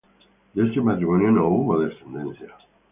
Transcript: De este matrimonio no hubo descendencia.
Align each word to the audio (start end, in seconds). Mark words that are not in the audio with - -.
De 0.55 0.65
este 0.65 0.81
matrimonio 0.81 1.29
no 1.29 1.47
hubo 1.47 1.79
descendencia. 1.79 2.55